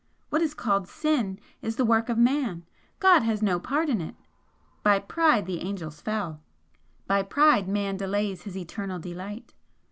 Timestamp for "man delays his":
7.67-8.57